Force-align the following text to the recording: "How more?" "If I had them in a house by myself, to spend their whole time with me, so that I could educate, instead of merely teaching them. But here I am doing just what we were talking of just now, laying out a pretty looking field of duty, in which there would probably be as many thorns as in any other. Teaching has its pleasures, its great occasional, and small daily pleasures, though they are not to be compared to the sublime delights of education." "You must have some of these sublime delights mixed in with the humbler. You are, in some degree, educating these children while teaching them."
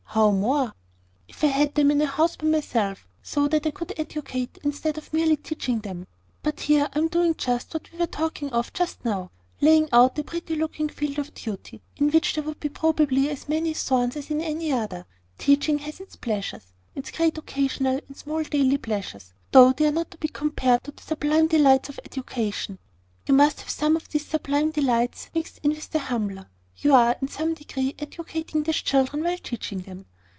"How 0.13 0.29
more?" 0.31 0.73
"If 1.29 1.41
I 1.41 1.47
had 1.47 1.75
them 1.75 1.89
in 1.89 2.01
a 2.01 2.05
house 2.05 2.35
by 2.35 2.45
myself, 2.45 3.07
to 3.23 3.29
spend 3.29 3.51
their 3.51 3.61
whole 3.61 3.61
time 3.61 3.63
with 3.63 3.69
me, 3.69 3.69
so 3.69 3.69
that 3.69 3.69
I 3.69 3.71
could 3.71 3.93
educate, 3.97 4.59
instead 4.61 4.97
of 4.97 5.13
merely 5.13 5.37
teaching 5.37 5.79
them. 5.79 6.05
But 6.43 6.59
here 6.59 6.89
I 6.91 6.99
am 6.99 7.07
doing 7.07 7.33
just 7.35 7.73
what 7.73 7.89
we 7.89 7.97
were 7.97 8.07
talking 8.07 8.49
of 8.51 8.73
just 8.73 9.05
now, 9.05 9.31
laying 9.61 9.87
out 9.93 10.19
a 10.19 10.23
pretty 10.25 10.55
looking 10.57 10.89
field 10.89 11.17
of 11.17 11.33
duty, 11.33 11.81
in 11.95 12.11
which 12.11 12.35
there 12.35 12.43
would 12.43 12.59
probably 12.73 13.05
be 13.05 13.29
as 13.29 13.47
many 13.47 13.73
thorns 13.73 14.17
as 14.17 14.29
in 14.29 14.41
any 14.41 14.73
other. 14.73 15.05
Teaching 15.37 15.77
has 15.79 16.01
its 16.01 16.17
pleasures, 16.17 16.73
its 16.93 17.09
great 17.09 17.37
occasional, 17.37 18.01
and 18.05 18.17
small 18.17 18.43
daily 18.43 18.77
pleasures, 18.79 19.31
though 19.53 19.71
they 19.71 19.87
are 19.87 19.91
not 19.93 20.11
to 20.11 20.17
be 20.17 20.27
compared 20.27 20.83
to 20.83 20.91
the 20.91 21.03
sublime 21.03 21.47
delights 21.47 21.87
of 21.87 22.01
education." 22.03 22.79
"You 23.29 23.33
must 23.33 23.61
have 23.61 23.69
some 23.69 23.95
of 23.95 24.09
these 24.09 24.25
sublime 24.27 24.71
delights 24.71 25.29
mixed 25.33 25.61
in 25.63 25.69
with 25.71 25.89
the 25.89 25.99
humbler. 25.99 26.47
You 26.83 26.95
are, 26.95 27.15
in 27.21 27.27
some 27.27 27.53
degree, 27.53 27.93
educating 27.99 28.63
these 28.63 28.77
children 28.81 29.23
while 29.23 29.37
teaching 29.37 29.81
them." 29.81 30.07